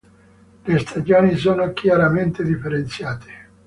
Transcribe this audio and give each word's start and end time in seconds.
Le 0.65 0.79
stagioni 0.79 1.37
sono 1.37 1.73
chiaramente 1.73 2.43
differenziate. 2.43 3.49